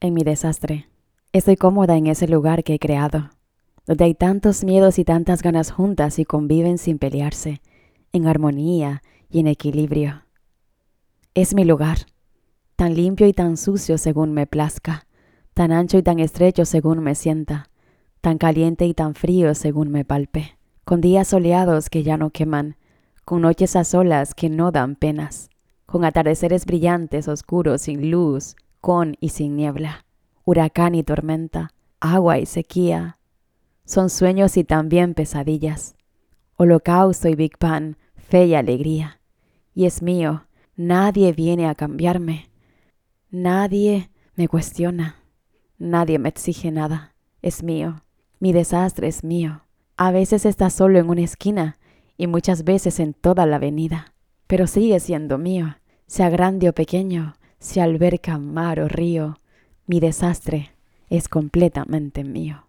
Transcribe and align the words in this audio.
en 0.00 0.14
mi 0.14 0.22
desastre. 0.22 0.88
Estoy 1.32 1.56
cómoda 1.56 1.96
en 1.96 2.06
ese 2.06 2.28
lugar 2.28 2.62
que 2.64 2.74
he 2.74 2.78
creado, 2.78 3.30
donde 3.86 4.04
hay 4.04 4.14
tantos 4.14 4.64
miedos 4.64 4.98
y 4.98 5.04
tantas 5.04 5.42
ganas 5.42 5.70
juntas 5.70 6.18
y 6.18 6.24
conviven 6.24 6.78
sin 6.78 6.98
pelearse, 6.98 7.60
en 8.12 8.26
armonía 8.26 9.02
y 9.28 9.40
en 9.40 9.48
equilibrio. 9.48 10.22
Es 11.34 11.54
mi 11.54 11.64
lugar, 11.64 11.98
tan 12.76 12.94
limpio 12.94 13.26
y 13.26 13.32
tan 13.32 13.56
sucio 13.56 13.98
según 13.98 14.32
me 14.32 14.46
plazca, 14.46 15.06
tan 15.52 15.72
ancho 15.72 15.98
y 15.98 16.02
tan 16.02 16.20
estrecho 16.20 16.64
según 16.64 17.00
me 17.00 17.14
sienta, 17.14 17.68
tan 18.20 18.38
caliente 18.38 18.86
y 18.86 18.94
tan 18.94 19.14
frío 19.14 19.54
según 19.54 19.90
me 19.90 20.04
palpe, 20.04 20.56
con 20.84 21.00
días 21.00 21.28
soleados 21.28 21.90
que 21.90 22.02
ya 22.02 22.16
no 22.16 22.30
queman, 22.30 22.76
con 23.24 23.42
noches 23.42 23.76
a 23.76 23.84
solas 23.84 24.34
que 24.34 24.48
no 24.48 24.70
dan 24.70 24.94
penas, 24.94 25.50
con 25.86 26.04
atardeceres 26.04 26.64
brillantes, 26.66 27.28
oscuros, 27.28 27.82
sin 27.82 28.10
luz, 28.10 28.56
con 28.80 29.16
y 29.20 29.30
sin 29.30 29.56
niebla 29.56 30.04
huracán 30.48 30.94
y 30.94 31.02
tormenta, 31.02 31.74
agua 32.00 32.38
y 32.38 32.46
sequía. 32.46 33.18
Son 33.84 34.08
sueños 34.08 34.56
y 34.56 34.64
también 34.64 35.12
pesadillas, 35.12 35.94
holocausto 36.56 37.28
y 37.28 37.34
Big 37.34 37.58
Bang, 37.60 37.96
fe 38.14 38.46
y 38.46 38.54
alegría. 38.54 39.20
Y 39.74 39.84
es 39.84 40.00
mío, 40.00 40.46
nadie 40.74 41.34
viene 41.34 41.68
a 41.68 41.74
cambiarme, 41.74 42.50
nadie 43.28 44.08
me 44.36 44.48
cuestiona, 44.48 45.16
nadie 45.76 46.18
me 46.18 46.30
exige 46.30 46.70
nada, 46.70 47.14
es 47.42 47.62
mío, 47.62 48.04
mi 48.40 48.54
desastre 48.54 49.08
es 49.08 49.22
mío. 49.22 49.64
A 49.98 50.12
veces 50.12 50.46
está 50.46 50.70
solo 50.70 50.98
en 50.98 51.10
una 51.10 51.24
esquina 51.24 51.76
y 52.16 52.26
muchas 52.26 52.64
veces 52.64 53.00
en 53.00 53.12
toda 53.12 53.44
la 53.44 53.56
avenida, 53.56 54.14
pero 54.46 54.66
sigue 54.66 54.98
siendo 54.98 55.36
mío, 55.36 55.76
sea 56.06 56.30
grande 56.30 56.70
o 56.70 56.72
pequeño, 56.72 57.34
sea 57.58 57.84
alberca, 57.84 58.38
mar 58.38 58.80
o 58.80 58.88
río, 58.88 59.38
mi 59.86 60.00
desastre 60.00 60.70
es 61.10 61.28
completamente 61.28 62.24
mío. 62.24 62.64